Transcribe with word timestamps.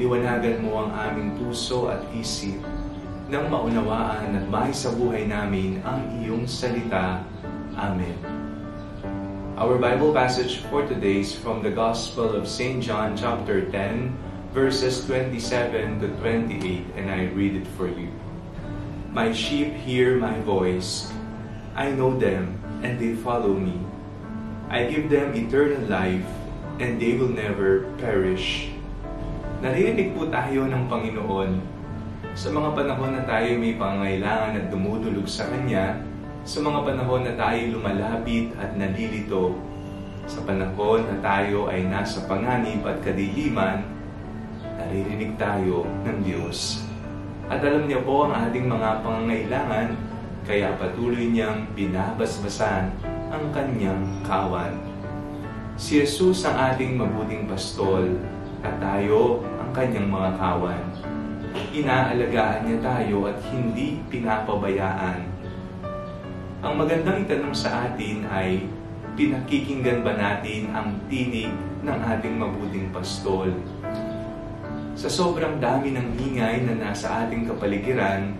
liwanagan 0.00 0.64
mo 0.64 0.86
ang 0.86 0.90
aming 1.12 1.36
puso 1.36 1.92
at 1.92 2.00
isip 2.16 2.56
nang 3.32 3.48
maunawaan 3.48 4.36
at 4.36 4.44
sa 4.76 4.92
buhay 4.92 5.24
namin 5.24 5.80
ang 5.84 6.04
iyong 6.20 6.44
salita. 6.44 7.24
Amen. 7.76 8.16
Our 9.56 9.80
Bible 9.80 10.12
passage 10.12 10.64
for 10.68 10.84
today 10.84 11.24
is 11.24 11.32
from 11.32 11.64
the 11.64 11.72
Gospel 11.72 12.36
of 12.36 12.48
St. 12.48 12.80
John 12.84 13.16
chapter 13.16 13.68
10, 13.68 14.52
verses 14.52 15.04
27 15.08 16.00
to 16.00 16.08
28, 16.20 16.92
and 16.96 17.08
I 17.08 17.32
read 17.32 17.56
it 17.56 17.68
for 17.76 17.88
you. 17.88 18.12
My 19.12 19.32
sheep 19.32 19.76
hear 19.76 20.16
my 20.16 20.40
voice. 20.40 21.12
I 21.76 21.92
know 21.92 22.16
them, 22.16 22.60
and 22.80 22.96
they 22.96 23.16
follow 23.16 23.52
me. 23.52 23.76
I 24.72 24.88
give 24.88 25.12
them 25.12 25.36
eternal 25.36 25.84
life, 25.84 26.24
and 26.80 26.96
they 26.96 27.16
will 27.16 27.32
never 27.32 27.88
perish. 28.00 28.71
Naririnig 29.62 30.18
po 30.18 30.26
tayo 30.26 30.66
ng 30.66 30.90
Panginoon 30.90 31.50
sa 32.34 32.50
mga 32.50 32.74
panahon 32.74 33.14
na 33.14 33.22
tayo 33.22 33.54
may 33.62 33.78
pangailangan 33.78 34.58
at 34.58 34.66
dumudulog 34.74 35.22
sa 35.30 35.46
Kanya, 35.46 36.02
sa 36.42 36.66
mga 36.66 36.82
panahon 36.82 37.22
na 37.22 37.38
tayo 37.38 37.78
lumalapit 37.78 38.50
at 38.58 38.74
nalilito, 38.74 39.54
sa 40.26 40.42
panahon 40.42 41.06
na 41.06 41.14
tayo 41.22 41.70
ay 41.70 41.86
nasa 41.86 42.26
panganib 42.26 42.82
at 42.82 43.06
kadiliman, 43.06 43.86
naririnig 44.82 45.38
tayo 45.38 45.86
ng 46.10 46.18
Diyos. 46.26 46.82
At 47.46 47.62
alam 47.62 47.86
niya 47.86 48.02
po 48.02 48.26
ang 48.26 48.34
ating 48.34 48.66
mga 48.66 48.98
pangangailangan, 49.06 49.94
kaya 50.42 50.74
patuloy 50.74 51.30
niyang 51.30 51.70
binabasbasan 51.78 52.90
ang 53.30 53.44
kanyang 53.54 54.10
kawan. 54.26 54.74
Si 55.78 56.02
Jesus 56.02 56.42
ang 56.50 56.58
ating 56.74 56.98
mabuting 56.98 57.46
pastol 57.46 58.10
at 58.62 58.74
tayo 58.78 59.42
kanyang 59.72 60.08
mga 60.08 60.30
kawan. 60.36 60.84
Inaalagaan 61.72 62.68
niya 62.68 62.78
tayo 62.80 63.28
at 63.28 63.36
hindi 63.48 64.00
pinapabayaan. 64.12 65.20
Ang 66.62 66.74
magandang 66.78 67.24
itanong 67.26 67.56
sa 67.56 67.88
atin 67.88 68.28
ay, 68.28 68.68
pinakikinggan 69.18 70.04
ba 70.04 70.16
natin 70.16 70.70
ang 70.72 70.96
tinig 71.08 71.50
ng 71.82 71.98
ating 71.98 72.38
mabuting 72.38 72.88
pastol? 72.94 73.50
Sa 74.92 75.08
sobrang 75.08 75.58
dami 75.58 75.96
ng 75.96 76.08
ingay 76.20 76.62
na 76.68 76.76
nasa 76.78 77.26
ating 77.26 77.48
kapaligiran, 77.48 78.36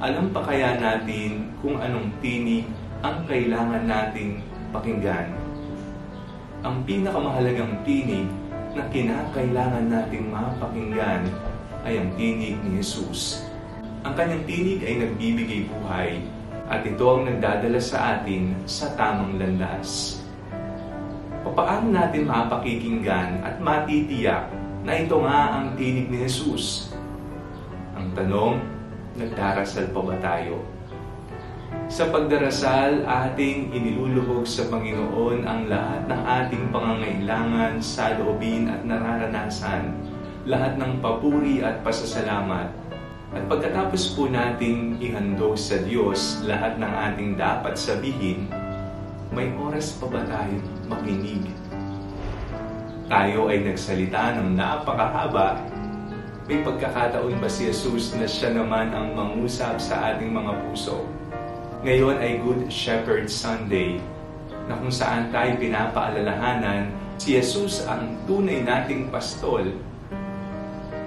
alam 0.00 0.32
pa 0.32 0.40
kaya 0.42 0.80
natin 0.80 1.52
kung 1.60 1.76
anong 1.76 2.08
tinig 2.24 2.64
ang 3.04 3.22
kailangan 3.28 3.84
nating 3.84 4.40
pakinggan? 4.72 5.28
Ang 6.64 6.84
pinakamahalagang 6.84 7.84
tinig 7.84 8.28
na 8.74 8.86
kinakailangan 8.86 9.86
nating 9.90 10.30
mapakinggan 10.30 11.26
ay 11.82 11.98
ang 11.98 12.10
tinig 12.14 12.56
ni 12.62 12.78
Jesus. 12.78 13.42
Ang 14.06 14.14
kanyang 14.14 14.44
tinig 14.46 14.80
ay 14.86 14.94
nagbibigay 15.02 15.60
buhay 15.66 16.22
at 16.70 16.86
ito 16.86 17.02
ang 17.02 17.26
nagdadala 17.26 17.80
sa 17.82 18.16
atin 18.16 18.54
sa 18.64 18.94
tamang 18.94 19.36
landas. 19.36 20.22
Papaano 21.42 21.90
natin 21.90 22.30
mapakikinggan 22.30 23.42
at 23.42 23.58
matitiyak 23.58 24.46
na 24.86 24.92
ito 24.96 25.18
nga 25.20 25.60
ang 25.60 25.74
tinig 25.74 26.06
ni 26.08 26.24
Jesus. 26.24 26.94
Ang 27.98 28.14
tanong, 28.14 28.62
nagdarasal 29.18 29.90
pa 29.90 30.00
ba 30.00 30.16
tayo? 30.22 30.62
Sa 31.90 32.06
pagdarasal, 32.10 33.02
ating 33.02 33.74
iniluluhog 33.74 34.46
sa 34.46 34.66
Panginoon 34.70 35.42
ang 35.42 35.66
lahat 35.66 36.06
ng 36.06 36.22
ating 36.22 36.64
pangangailangan 36.70 37.82
sa 37.82 38.14
loobin 38.14 38.70
at 38.70 38.86
nararanasan, 38.86 39.94
lahat 40.46 40.78
ng 40.78 41.02
papuri 41.02 41.62
at 41.62 41.82
pasasalamat. 41.82 42.70
At 43.30 43.42
pagkatapos 43.46 44.18
po 44.18 44.26
nating 44.26 44.98
ihandog 44.98 45.54
sa 45.54 45.78
Diyos 45.82 46.42
lahat 46.46 46.78
ng 46.78 46.92
ating 47.10 47.30
dapat 47.38 47.78
sabihin, 47.78 48.50
may 49.30 49.54
oras 49.54 49.94
pa 49.98 50.10
ba 50.10 50.26
tayo 50.26 50.58
makinig 50.90 51.46
tayo 53.10 53.50
ay 53.50 53.66
nagsalita 53.66 54.38
ng 54.38 54.54
napakahaba, 54.54 55.58
may 56.46 56.62
pagkakataon 56.62 57.42
ba 57.42 57.50
si 57.50 57.66
Jesus 57.66 58.14
na 58.14 58.22
siya 58.22 58.54
naman 58.54 58.94
ang 58.94 59.18
mangusap 59.18 59.82
sa 59.82 60.14
ating 60.14 60.30
mga 60.30 60.54
puso? 60.62 61.10
Ngayon 61.80 62.20
ay 62.20 62.44
Good 62.44 62.68
Shepherd 62.68 63.32
Sunday 63.32 63.96
na 64.68 64.76
kung 64.76 64.92
saan 64.92 65.32
tayo 65.32 65.56
pinapaalalahanan 65.56 66.92
si 67.16 67.40
Jesus 67.40 67.88
ang 67.88 68.20
tunay 68.28 68.60
nating 68.60 69.08
pastol. 69.08 69.64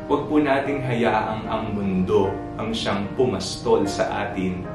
Huwag 0.10 0.26
po 0.26 0.42
nating 0.42 0.82
hayaang 0.82 1.46
ang 1.46 1.78
mundo 1.78 2.34
ang 2.58 2.74
siyang 2.74 3.06
pumastol 3.14 3.86
sa 3.86 4.26
atin. 4.26 4.66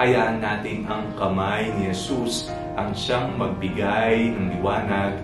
Hayaan 0.00 0.40
natin 0.40 0.88
ang 0.88 1.04
kamay 1.20 1.68
ni 1.68 1.92
Jesus 1.92 2.48
ang 2.72 2.96
siyang 2.96 3.36
magbigay 3.36 4.32
ng 4.32 4.56
liwanag 4.56 5.20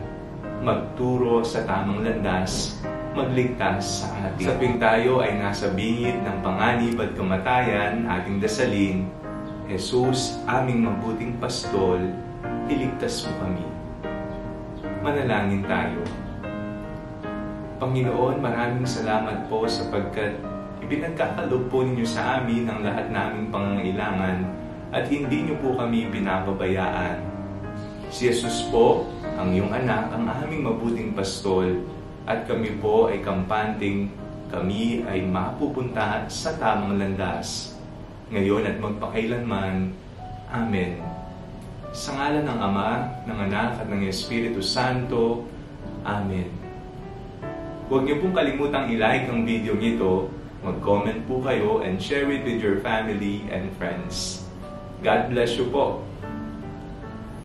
magturo 0.61 1.41
sa 1.41 1.65
tamang 1.65 2.05
landas, 2.05 2.85
magligtas 3.17 4.05
sa 4.05 4.29
atin. 4.29 4.45
Saping 4.45 4.77
tayo 4.77 5.25
ay 5.25 5.41
nasa 5.41 5.73
bingit 5.73 6.21
ng 6.21 6.45
panganib 6.45 7.01
at 7.01 7.17
kamatayan, 7.17 8.05
ating 8.05 8.45
dasalin, 8.45 9.09
Jesus, 9.71 10.43
aming 10.51 10.83
mabuting 10.83 11.39
pastol, 11.39 11.99
iligtas 12.67 13.23
mo 13.27 13.33
kami. 13.47 13.67
Manalangin 15.03 15.63
tayo. 15.67 16.03
Panginoon, 17.79 18.43
maraming 18.43 18.87
salamat 18.87 19.47
po 19.47 19.67
sapagkat 19.67 20.39
ipinagkakalob 20.83 21.71
po 21.71 21.87
ninyo 21.87 22.07
sa 22.07 22.43
amin 22.43 22.67
ang 22.67 22.83
lahat 22.83 23.11
naming 23.11 23.51
pangangailangan 23.55 24.47
at 24.91 25.07
hindi 25.07 25.47
niyo 25.47 25.59
po 25.63 25.79
kami 25.79 26.11
pinapabayaan. 26.11 27.23
Si 28.11 28.29
Jesus 28.29 28.67
po, 28.69 29.09
ang 29.39 29.55
iyong 29.55 29.73
anak, 29.73 30.11
ang 30.13 30.27
aming 30.43 30.69
mabuting 30.69 31.15
pastol, 31.15 31.87
at 32.27 32.47
kami 32.47 32.79
po 32.79 33.11
ay 33.11 33.19
kampanting 33.25 34.11
kami 34.53 35.01
ay 35.09 35.25
mapupunta 35.25 36.29
sa 36.29 36.55
tamang 36.61 37.01
landas. 37.01 37.73
Ngayon 38.33 38.65
at 38.65 38.81
magpakailanman. 38.81 39.93
Amen. 40.49 41.05
Sa 41.93 42.17
ngalan 42.17 42.49
ng 42.49 42.61
Ama, 42.65 42.91
ng 43.29 43.39
Anak 43.53 43.85
at 43.85 43.87
ng 43.93 44.09
Espiritu 44.09 44.65
Santo. 44.65 45.45
Amen. 46.01 46.49
Huwag 47.93 48.09
niyo 48.09 48.25
pong 48.25 48.33
kalimutang 48.33 48.89
i-like 48.89 49.29
ang 49.29 49.45
video 49.45 49.77
nito, 49.77 50.33
mag-comment 50.65 51.21
po 51.29 51.45
kayo 51.45 51.85
and 51.85 52.01
share 52.01 52.25
it 52.33 52.41
with 52.41 52.57
your 52.65 52.81
family 52.81 53.45
and 53.53 53.69
friends. 53.77 54.49
God 55.05 55.29
bless 55.29 55.61
you 55.61 55.69
po. 55.69 56.01